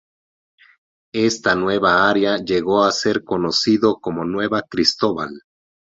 Esta 1.13 1.53
nueva 1.53 2.09
área 2.09 2.37
llegó 2.39 2.83
a 2.85 2.91
ser 2.91 3.23
conocido 3.23 3.99
como 3.99 4.25
"Nueva 4.25 4.63
Cristóbal". 4.63 5.41